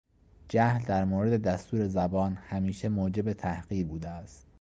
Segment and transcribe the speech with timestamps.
[0.49, 4.47] جهل در مورد دستور زبان همیشه موجب تحقیر بوده است.